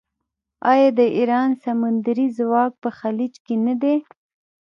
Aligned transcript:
آیا 0.71 0.89
د 0.99 1.01
ایران 1.17 1.49
سمندري 1.65 2.27
ځواک 2.37 2.71
په 2.83 2.89
خلیج 2.97 3.33
کې 3.45 3.55
نه 3.65 3.73
دی؟ 3.81 3.95